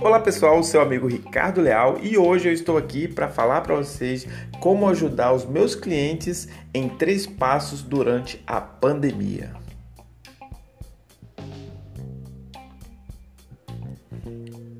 [0.00, 4.28] Olá pessoal, seu amigo Ricardo Leal e hoje eu estou aqui para falar para vocês
[4.60, 9.52] como ajudar os meus clientes em três passos durante a pandemia.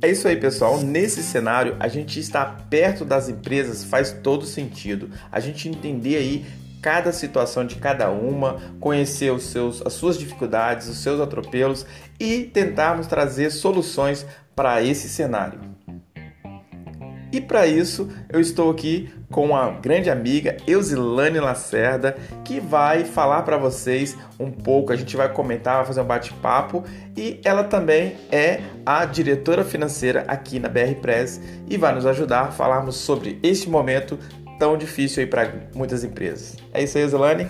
[0.01, 0.81] É isso aí, pessoal.
[0.81, 5.11] Nesse cenário, a gente está perto das empresas faz todo sentido.
[5.33, 6.47] A gente entender aí
[6.81, 11.85] cada situação de cada uma, conhecer os seus, as suas dificuldades, os seus atropelos
[12.21, 14.25] e tentarmos trazer soluções
[14.59, 15.61] para esse cenário.
[17.31, 23.43] E para isso, eu estou aqui com a grande amiga Eusilane Lacerda, que vai falar
[23.43, 26.83] para vocês um pouco, a gente vai comentar, vai fazer um bate-papo,
[27.17, 32.47] e ela também é a diretora financeira aqui na BR Press e vai nos ajudar
[32.47, 34.19] a falarmos sobre este momento
[34.59, 36.57] tão difícil aí para muitas empresas.
[36.75, 37.49] É isso aí, Zelane?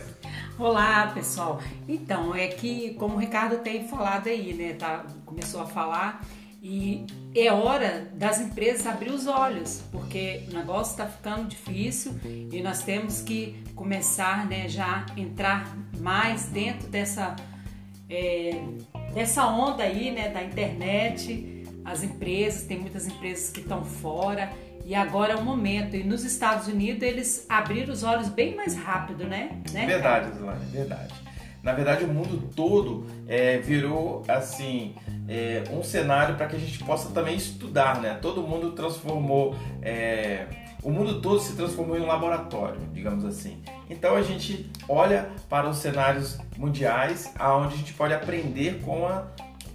[0.58, 1.58] Olá, pessoal.
[1.88, 6.20] Então, é que, como o Ricardo tem falado aí, né, tá, começou a falar,
[6.60, 12.60] e é hora das empresas abrir os olhos, porque o negócio está ficando difícil e
[12.62, 17.36] nós temos que começar, né, já entrar mais dentro dessa,
[18.10, 18.60] é,
[19.14, 21.64] dessa onda aí, né, da internet.
[21.84, 24.50] As empresas, tem muitas empresas que estão fora
[24.84, 25.94] e agora é o momento.
[25.94, 29.62] E nos Estados Unidos eles abriram os olhos bem mais rápido, né?
[29.72, 31.14] né verdade, Zulane, verdade.
[31.62, 34.94] Na verdade, o mundo todo é, virou assim
[35.28, 38.18] é, um cenário para que a gente possa também estudar, né?
[38.20, 40.46] Todo mundo transformou, é,
[40.82, 43.62] o mundo todo se transformou em um laboratório, digamos assim.
[43.90, 49.26] Então a gente olha para os cenários mundiais, aonde a gente pode aprender com, a,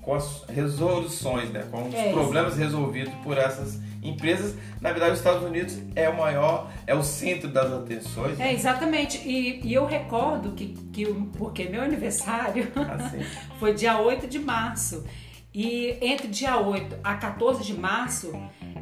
[0.02, 1.68] com as resoluções, né?
[1.70, 4.56] Com os é problemas resolvidos por essas empresas.
[4.82, 8.40] Na verdade, os Estados Unidos é o maior, é o centro das atenções.
[8.40, 9.18] É, exatamente.
[9.28, 11.06] E, e eu recordo que, que,
[11.38, 13.24] porque meu aniversário assim.
[13.60, 15.04] foi dia 8 de março.
[15.54, 18.34] E entre dia 8 a 14 de março,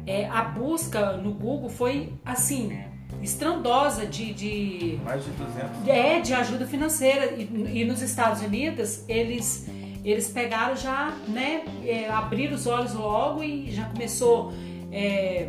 [0.06, 2.82] é, a busca no Google foi assim,
[3.20, 5.00] estrondosa de, de.
[5.04, 5.88] Mais de 200.
[5.88, 7.32] É, de ajuda financeira.
[7.32, 9.68] E, e nos Estados Unidos, eles
[10.04, 14.52] eles pegaram já, né, é, abriram os olhos logo e já começou
[14.92, 15.48] é,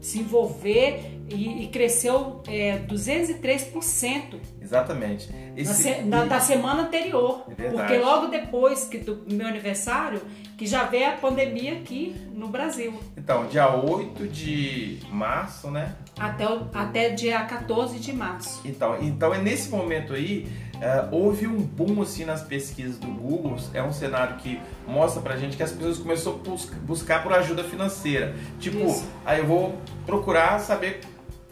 [0.00, 4.38] se envolver e, e cresceu é, 203%.
[4.60, 5.30] Exatamente.
[5.56, 7.44] Esse, na, da semana anterior.
[7.56, 10.20] É porque logo depois que do meu aniversário,
[10.58, 12.92] que já veio a pandemia aqui no Brasil.
[13.16, 15.94] Então, dia 8 de março, né?
[16.18, 16.44] Até,
[16.74, 18.60] até dia 14 de março.
[18.64, 20.46] Então, então é nesse momento aí
[20.76, 23.56] Uh, houve um boom assim nas pesquisas do Google.
[23.72, 27.32] É um cenário que mostra pra gente que as pessoas começaram a buscar, buscar por
[27.32, 28.34] ajuda financeira.
[28.58, 29.06] Tipo, isso.
[29.24, 31.00] aí eu vou procurar saber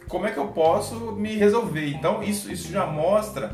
[0.07, 1.87] como é que eu posso me resolver.
[1.89, 3.53] Então, isso, isso já mostra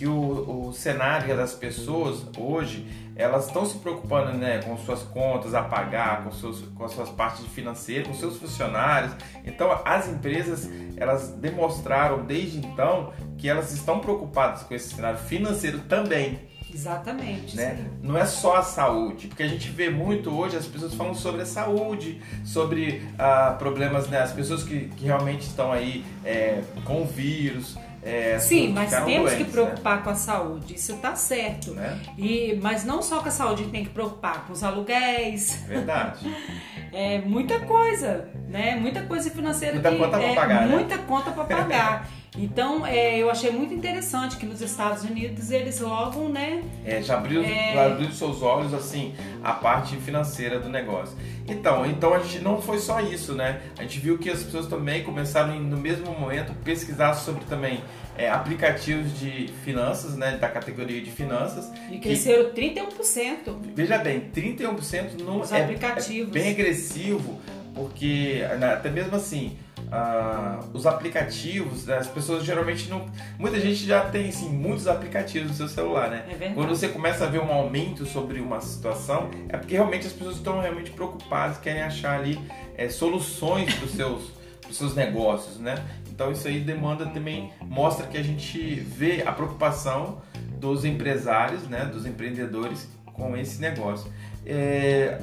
[0.00, 5.54] que o, o cenário das pessoas hoje elas estão se preocupando né, com suas contas
[5.54, 9.12] a pagar, com, seus, com as suas partes financeiras, com seus funcionários.
[9.44, 15.80] Então as empresas elas demonstraram desde então que elas estão preocupadas com esse cenário financeiro
[15.80, 16.48] também.
[16.72, 17.54] Exatamente.
[17.54, 17.84] Né?
[18.02, 21.42] Não é só a saúde, porque a gente vê muito hoje as pessoas falando sobre
[21.42, 24.20] a saúde, sobre ah, problemas, né?
[24.20, 27.76] as pessoas que, que realmente estão aí é, com o vírus.
[28.02, 29.50] É, Sim, mas temos doentes, que né?
[29.50, 30.02] preocupar né?
[30.02, 31.72] com a saúde, isso está certo.
[31.72, 32.00] Né?
[32.16, 35.64] E, mas não só com a saúde, a gente tem que preocupar com os aluguéis.
[35.66, 36.34] Verdade.
[36.92, 38.76] é muita coisa, né?
[38.76, 40.74] Muita coisa financeira muita que conta é pagar, né?
[40.74, 42.08] muita conta para pagar.
[42.40, 46.62] Então, é, eu achei muito interessante que nos Estados Unidos eles logo, né?
[46.86, 47.78] É, já abriu, é...
[47.84, 49.14] abriu seus olhos, assim,
[49.44, 51.14] a parte financeira do negócio.
[51.46, 53.60] Então, então a gente não foi só isso, né?
[53.78, 57.82] A gente viu que as pessoas também começaram no mesmo momento pesquisar sobre também
[58.16, 60.38] é, aplicativos de finanças, né?
[60.38, 61.70] Da categoria de finanças.
[61.90, 63.56] E cresceram que, 31%.
[63.74, 66.34] Veja bem, 31% não Os é, aplicativos.
[66.34, 67.38] é bem agressivo,
[67.80, 69.56] porque né, até mesmo assim
[69.90, 71.96] ah, os aplicativos, né?
[71.96, 73.06] as pessoas geralmente não.
[73.38, 76.24] Muita gente já tem assim, muitos aplicativos no seu celular, né?
[76.38, 80.12] É Quando você começa a ver um aumento sobre uma situação, é porque realmente as
[80.12, 82.38] pessoas estão realmente preocupadas, querem achar ali
[82.76, 84.32] é, soluções para os seus,
[84.70, 85.74] seus negócios, né?
[86.10, 90.20] Então isso aí demanda também, mostra que a gente vê a preocupação
[90.58, 91.86] dos empresários, né?
[91.86, 94.12] Dos empreendedores com esse negócio.
[94.44, 95.18] É,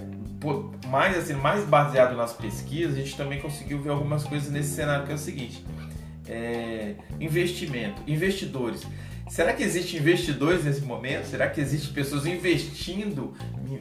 [0.87, 5.05] mais assim, mais baseado nas pesquisas, a gente também conseguiu ver algumas coisas nesse cenário
[5.05, 5.65] que é o seguinte:
[6.27, 8.85] é, investimento, investidores.
[9.29, 11.25] Será que existe investidores nesse momento?
[11.25, 13.33] Será que existe pessoas investindo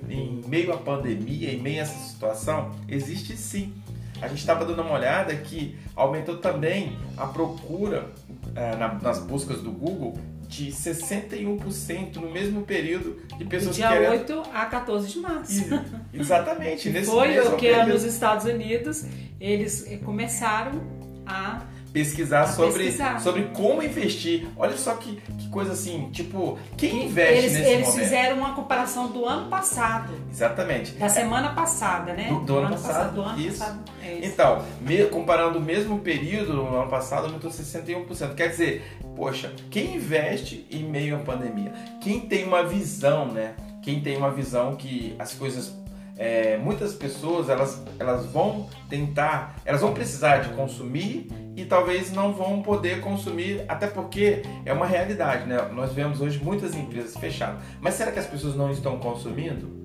[0.08, 2.72] em, meio à pandemia, em meio a essa situação?
[2.88, 3.72] Existe sim.
[4.20, 8.10] A gente estava dando uma olhada que aumentou também a procura
[8.56, 10.18] é, na, nas buscas do Google
[10.48, 14.10] de 61% no mesmo período de pessoas dia que querem...
[14.20, 15.64] 8 a 14 de março.
[16.12, 16.88] Exatamente.
[16.90, 17.88] Nesse Foi o que período.
[17.88, 19.04] nos Estados Unidos
[19.40, 20.80] eles eh, começaram
[21.26, 21.62] a
[22.00, 23.20] pesquisar, A sobre, pesquisar.
[23.20, 24.46] sobre como investir.
[24.54, 28.02] Olha só que, que coisa assim, tipo, quem que investe eles, nesse eles momento?
[28.04, 30.92] fizeram uma comparação do ano passado, Exatamente.
[30.92, 32.28] da semana passada, né?
[32.28, 33.58] Do- do ano passado, do ano isso.
[33.60, 33.80] passado.
[34.02, 34.26] É isso.
[34.26, 38.34] Então, me- comparando o mesmo período no ano passado, aumentou 61%.
[38.34, 38.84] Quer dizer,
[39.16, 41.72] poxa, quem investe em meio à pandemia?
[42.02, 43.54] Quem tem uma visão, né?
[43.82, 45.72] Quem tem uma visão que as coisas.
[46.16, 52.32] É, muitas pessoas elas, elas vão tentar, elas vão precisar de consumir e talvez não
[52.32, 55.56] vão poder consumir, até porque é uma realidade, né?
[55.72, 57.60] Nós vemos hoje muitas empresas fechadas.
[57.80, 59.84] Mas será que as pessoas não estão consumindo?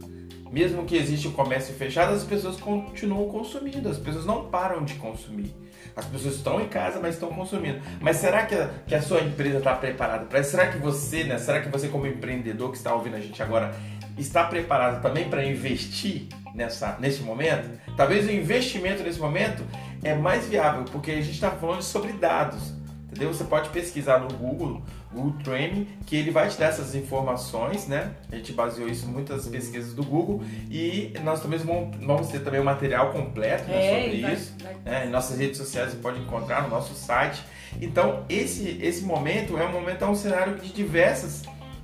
[0.52, 4.96] Mesmo que exista o comércio fechado, as pessoas continuam consumindo, as pessoas não param de
[4.96, 5.56] consumir.
[5.96, 7.80] As pessoas estão em casa, mas estão consumindo.
[8.02, 10.52] Mas será que a, que a sua empresa está preparada para isso?
[10.52, 11.38] Será que você, né?
[11.38, 13.74] Será que você como empreendedor que está ouvindo a gente agora
[14.22, 17.70] está preparado também para investir nessa, nesse momento?
[17.98, 19.64] Talvez o investimento nesse momento
[20.04, 22.74] é mais viável, porque a gente está falando sobre dados.
[23.08, 23.34] Entendeu?
[23.34, 24.82] Você pode pesquisar no Google,
[25.14, 28.12] Google Training, que ele vai te dar essas informações, né?
[28.32, 32.62] A gente baseou isso em muitas pesquisas do Google e nós também vamos, ter também
[32.62, 34.56] o material completo né, É, sobre vai- isso.
[34.64, 35.06] vai- né?
[35.08, 37.44] Em nossas redes sociais você pode encontrar no nosso site.
[37.82, 41.42] Então, esse, esse momento é um momento, é um cenário de diversas,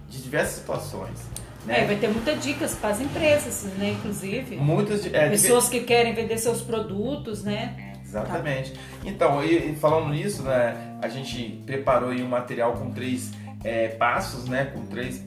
[0.08, 1.20] de diversas situações.
[1.68, 1.86] É, Né?
[1.86, 3.92] vai ter muitas dicas para as empresas, né?
[3.98, 4.56] Inclusive.
[4.58, 7.94] Muitas é, Pessoas que querem vender seus produtos, né?
[8.04, 8.74] Exatamente.
[9.04, 13.32] Então, e, e falando nisso, né, a gente preparou um material com três
[13.66, 15.26] é, passos, né, com três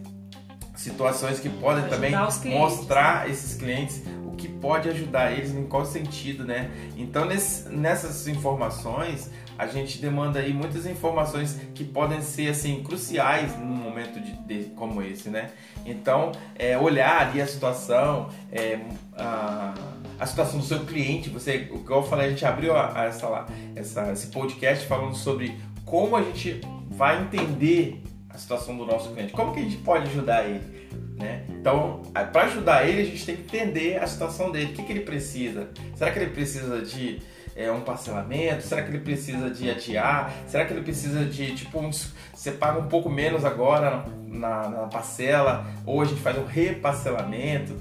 [0.75, 2.11] situações que podem também
[2.57, 6.71] mostrar esses clientes o que pode ajudar eles, em qual sentido, né?
[6.97, 13.59] Então, nesse- nessas informações, a gente demanda aí muitas informações que podem ser, assim, cruciais
[13.59, 15.51] num momento de, de- como esse, né?
[15.85, 18.79] Então, é, olhar ali a situação, é,
[19.15, 19.75] a,
[20.19, 23.29] a situação do seu cliente, você, igual eu falei, a gente abriu a, a essa,
[23.29, 23.47] lá,
[23.77, 25.55] essa, esse podcast falando sobre
[25.85, 30.09] como a gente vai entender a situação do nosso cliente, como que a gente pode
[30.09, 31.45] ajudar ele, né?
[31.51, 32.01] Então,
[32.33, 35.01] para ajudar ele, a gente tem que entender a situação dele, o que, que ele
[35.01, 35.69] precisa.
[35.95, 37.21] Será que ele precisa de
[37.55, 38.63] é, um parcelamento?
[38.63, 40.33] Será que ele precisa de adiar?
[40.47, 44.87] Será que ele precisa de, tipo, um, você paga um pouco menos agora na, na
[44.87, 47.75] parcela, ou a gente faz um reparcelamento?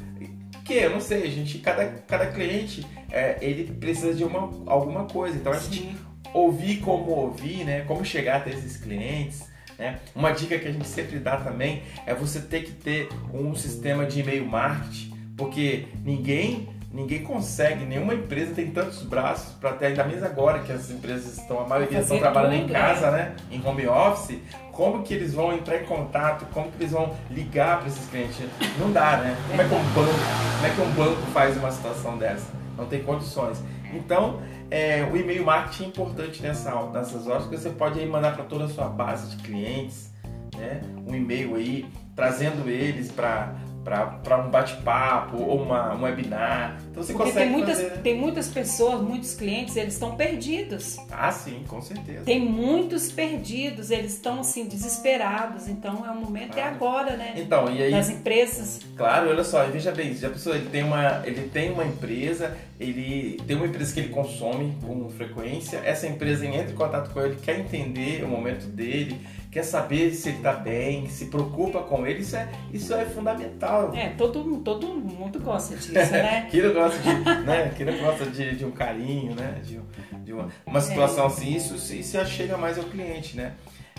[0.66, 4.40] Que eu não sei, a gente, cada, cada cliente, é, ele precisa de uma,
[4.72, 5.36] alguma coisa.
[5.36, 5.98] Então, a gente Sim.
[6.34, 7.82] ouvir como ouvir, né?
[7.82, 9.50] Como chegar até esses clientes.
[9.80, 9.98] Né?
[10.14, 14.06] Uma dica que a gente sempre dá também é você ter que ter um sistema
[14.06, 20.04] de e-mail marketing, porque ninguém ninguém consegue, nenhuma empresa tem tantos braços para ter, ainda
[20.04, 23.36] mais agora que as empresas estão, a maioria estão trabalhando em casa, né?
[23.52, 24.40] Em home office,
[24.72, 28.38] como que eles vão entrar em contato, como que eles vão ligar para esses clientes?
[28.80, 29.38] Não dá, né?
[29.50, 30.14] Como é que um banco,
[30.56, 32.48] como é que um banco faz uma situação dessa?
[32.76, 33.62] Não tem condições.
[33.94, 34.42] Então,
[34.72, 38.46] é, o e-mail marketing é importante nessa, nessas horas, porque você pode aí mandar para
[38.46, 40.12] toda a sua base de clientes,
[40.58, 40.82] né?
[41.08, 43.54] Um e-mail aí, trazendo eles para
[43.84, 46.78] para um bate-papo ou uma, um webinar.
[46.92, 48.02] Então você Porque consegue tem muitas, fazer...
[48.02, 50.98] tem muitas pessoas, muitos clientes, eles estão perdidos.
[51.12, 52.24] Ah, sim, com certeza.
[52.26, 55.68] Tem muitos perdidos, eles estão assim, desesperados.
[55.68, 56.76] Então é o momento, é Claro.
[56.76, 57.34] agora, né?
[57.38, 58.82] Então, e aí, Das empresas.
[58.96, 63.40] claro, olha só, veja bem, já pensou, ele tem uma, ele tem uma empresa, ele
[63.48, 67.38] tem uma empresa que ele consome com frequência, essa empresa entra em contato com ele,
[67.42, 69.20] quer entender o momento dele,
[69.52, 73.94] quer saber se ele está bem, se preocupa com ele, isso é, isso é fundamental.
[73.96, 76.48] É, todo, todo mundo gosta disso, né?
[76.52, 77.14] Quem não gosta de,
[77.46, 77.74] né?
[77.76, 79.60] Quem não gosta de, de um carinho, né?
[79.64, 79.80] De,
[80.24, 83.54] de uma, uma situação assim, isso se, se achega mais ao cliente, né?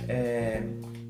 [0.08, 0.62] É,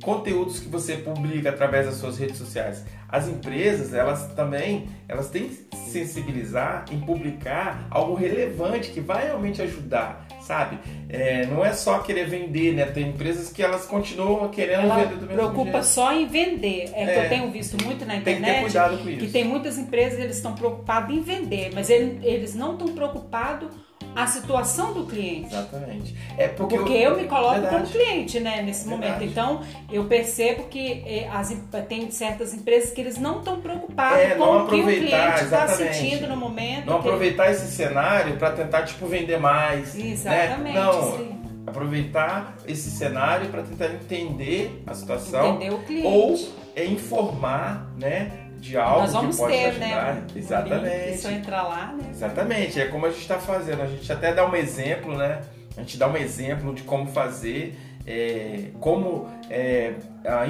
[0.02, 2.84] conteúdos que você publica através das suas redes sociais.
[3.12, 9.60] As empresas, elas também, elas têm que sensibilizar em publicar algo relevante que vai realmente
[9.62, 10.78] ajudar, sabe?
[11.08, 12.84] É, não é só querer vender, né?
[12.86, 15.86] Tem empresas que elas continuam querendo Ela vender do mesmo preocupa jeito.
[15.86, 16.90] só em vender.
[16.94, 17.24] É, que É.
[17.24, 18.60] eu tenho visto muito na Tem que ter internet.
[18.62, 19.18] cuidado com isso.
[19.18, 23.70] que tem muitas empresas eles estão preocupados em vender, mas ele- eles não estão preocupados
[24.14, 25.46] a situação do cliente.
[25.54, 26.14] Exatamente.
[26.36, 27.92] É porque, Porque eu me coloco como Verdade.
[27.92, 29.12] cliente, né, nesse Verdade.
[29.12, 29.30] momento.
[29.30, 34.18] Então, eu percebo que eh, as, em- tem certas empresas que eles não estão preocupados
[34.18, 36.86] É, com o que o cliente está sentindo no momento.
[36.86, 40.80] Não aproveitar esse cenário para tentar tipo vender mais, Exatamente, né?
[40.84, 41.40] Não, sim.
[41.66, 46.06] aproveitar esse cenário para tentar entender a situação Entender o cliente.
[46.06, 46.36] ou
[46.74, 50.14] é informar, né, de algo Nós vamos que pode ter, ajudar.
[50.14, 50.26] né?
[50.36, 50.94] Exatamente.
[50.94, 52.10] É só entrar lá, né?
[52.10, 53.82] Exatamente, é como a gente está fazendo.
[53.82, 55.40] A gente até dá um exemplo, né?
[55.76, 59.94] A gente dá um exemplo de como fazer é, como é,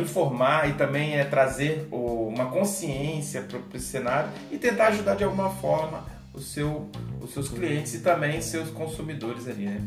[0.00, 5.24] informar e também é trazer o, uma consciência para esse cenário e tentar ajudar de
[5.24, 6.88] alguma forma o seu,
[7.20, 9.80] os seus clientes e também seus consumidores ali, né?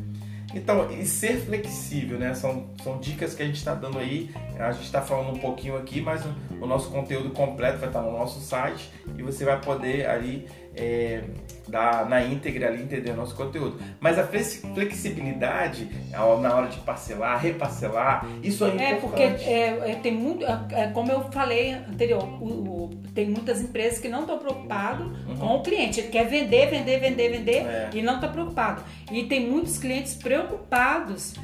[0.54, 2.34] Então, e ser flexível, né?
[2.34, 4.30] São, são dicas que a gente está dando aí.
[4.60, 8.02] A gente está falando um pouquinho aqui, mas o, o, nosso conteúdo completo vai estar
[8.02, 11.24] no nosso site e você vai poder ali é,
[11.68, 13.80] dar na íntegra ali entender o nosso conteúdo.
[14.00, 19.02] Mas a flexibilidade na hora de parcelar, reparcelar, isso é, é importante.
[19.02, 23.62] Porque é, é, tem muito, é, é, como eu falei anterior, o, o, tem muitas
[23.62, 25.38] empresas que não estão preocupadas uhum.
[25.38, 26.00] com o cliente.
[26.00, 27.90] Ele quer vender, vender, vender, vender é.
[27.94, 28.84] e não está preocupado.
[29.12, 31.36] E tem muitos clientes preocupados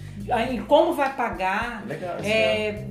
[0.52, 1.84] em como vai pagar.
[1.88, 2.86] Legal, é,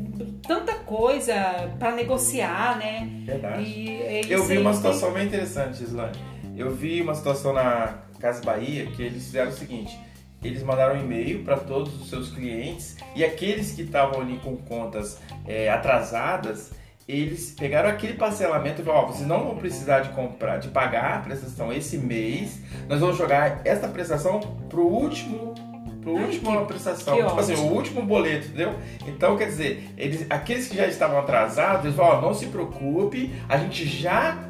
[0.47, 1.35] tanta coisa
[1.79, 3.09] para negociar, né?
[3.25, 3.63] Verdade.
[3.63, 6.19] E, eu vi uma situação bem interessante, Islane.
[6.59, 9.97] Eu vi uma situação na Casa Bahia que eles fizeram o seguinte:
[10.43, 14.57] eles mandaram um e-mail para todos os seus clientes e aqueles que estavam ali com
[14.57, 16.73] contas é, atrasadas,
[17.07, 21.19] eles pegaram aquele parcelamento e falaram: ó, vocês não vão precisar de comprar, de pagar
[21.19, 25.55] a prestação esse mês, nós vamos jogar essa prestação pro último
[26.03, 28.75] pro último prestação, tipo assim, o último boleto, entendeu?
[29.07, 33.35] Então, quer dizer, eles, aqueles que já estavam atrasados, eles falaram, ó, não se preocupe,
[33.49, 34.49] a gente já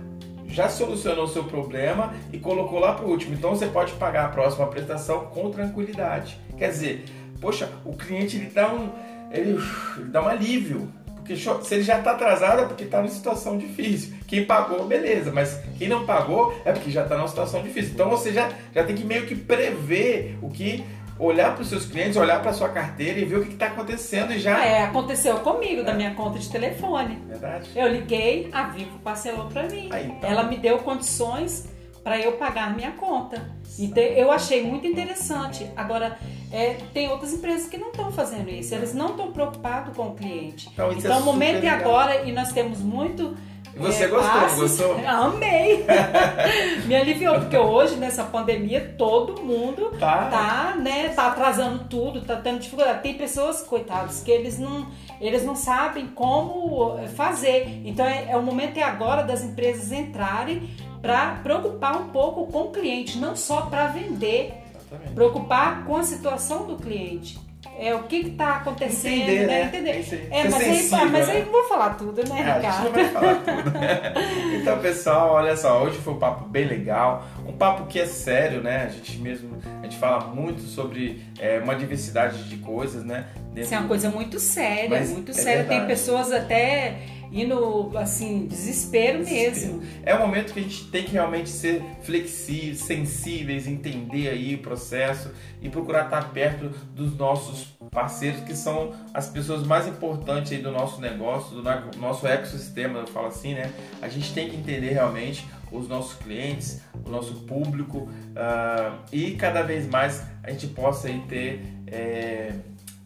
[0.48, 3.34] já solucionou o seu problema e colocou lá para o último.
[3.34, 6.38] Então você pode pagar a próxima prestação com tranquilidade.
[6.56, 7.04] Quer dizer,
[7.40, 8.90] poxa, o cliente ele dá um,
[9.30, 9.58] ele,
[9.96, 10.92] ele dá um alívio.
[11.16, 14.14] Porque se ele já está atrasado é porque está numa situação difícil.
[14.26, 17.92] Quem pagou, beleza, mas quem não pagou é porque já está numa situação difícil.
[17.92, 20.82] Então você já, já tem que meio que prever o que
[21.18, 23.66] olhar para os seus clientes, olhar para a sua carteira e ver o que está
[23.66, 24.64] acontecendo e já.
[24.64, 25.84] É, aconteceu comigo, é.
[25.84, 27.18] da minha conta de telefone.
[27.26, 27.70] Verdade.
[27.74, 29.88] Eu liguei, a Vivo parcelou para mim.
[29.90, 30.30] Aí, então...
[30.30, 31.68] Ela me deu condições
[32.02, 33.50] para eu pagar minha conta.
[33.78, 35.70] Então, eu achei muito interessante.
[35.76, 36.18] Agora,
[36.50, 38.74] é, tem outras empresas que não estão fazendo isso.
[38.74, 40.68] Eles não estão preocupados com o cliente.
[40.72, 43.36] Então, então é o momento é agora, e nós temos muito
[43.76, 44.96] você é, gostou, passes, gostou?
[45.06, 45.84] Amei!
[46.86, 52.36] Me aliviou, porque hoje, nessa pandemia, todo mundo tá, tá, né, tá atrasando tudo, tá
[52.36, 53.02] tendo dificuldade.
[53.02, 54.86] Tem pessoas, coitados, que eles não,
[55.20, 57.82] eles não sabem como fazer.
[57.84, 60.70] Então, é, é o momento é agora das empresas entrarem
[61.00, 65.14] para preocupar um pouco com o cliente, não só para vender, Exatamente.
[65.14, 67.47] preocupar com a situação do cliente
[67.78, 69.46] é, o que está acontecendo, Entender, né?
[69.46, 69.66] né?
[69.66, 70.28] Entender.
[70.30, 72.66] É, é mas, sensível, aí, mas aí não vou falar tudo, né, é, Ricardo?
[72.66, 73.72] A gente não vai falar tudo.
[74.60, 78.60] então, pessoal, olha só, hoje foi um papo bem legal, um papo que é sério,
[78.60, 78.86] né?
[78.86, 83.26] A gente mesmo, a gente fala muito sobre é, uma diversidade de coisas, né?
[83.54, 85.58] Isso é uma coisa muito séria, mas muito é séria.
[85.62, 85.80] Verdade.
[85.80, 86.98] Tem pessoas até
[87.30, 89.82] e no assim desespero, desespero, mesmo.
[90.02, 94.58] É o momento que a gente tem que realmente ser flexíveis, sensíveis, entender aí o
[94.58, 95.30] processo
[95.60, 100.70] e procurar estar perto dos nossos parceiros que são as pessoas mais importantes aí do
[100.70, 103.72] nosso negócio, do nosso ecossistema, eu falo assim, né?
[104.00, 109.62] A gente tem que entender realmente os nossos clientes, o nosso público uh, e cada
[109.62, 112.52] vez mais a gente possa aí ter é,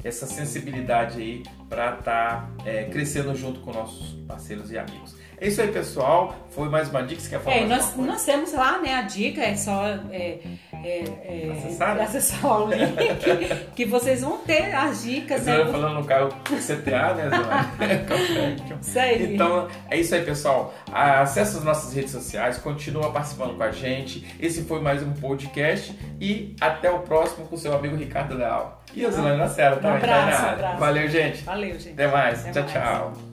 [0.05, 5.17] essa sensibilidade aí para estar tá, é, crescendo junto com nossos parceiros e amigos.
[5.41, 6.37] É isso aí, pessoal.
[6.51, 7.21] Foi mais uma dica.
[7.21, 8.95] Você quer falar é, nós, nós temos lá, né?
[8.95, 10.39] A dica é só é,
[10.73, 12.05] é, é acessar, né?
[12.05, 15.41] acessar o link que vocês vão ter as dicas.
[15.41, 15.73] Você né?
[15.73, 17.31] falando no carro CTA, né,
[18.81, 19.35] Isso aí.
[19.35, 20.75] Então, é isso aí, pessoal.
[20.93, 24.37] Acesse as nossas redes sociais, continua participando com a gente.
[24.39, 28.82] Esse foi mais um podcast e até o próximo com o seu amigo Ricardo Leal.
[28.95, 29.93] E a Zulane Lacerda também.
[29.93, 30.79] Um abraço, um abraço.
[30.79, 31.43] Valeu, gente.
[31.45, 31.93] Valeu, gente.
[31.93, 32.47] Até mais.
[32.47, 32.73] Até tchau, mais.
[32.73, 33.32] tchau.